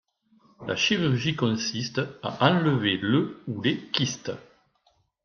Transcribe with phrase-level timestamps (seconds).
[0.65, 4.31] La chirurgie consiste à enlever le ou les kystes.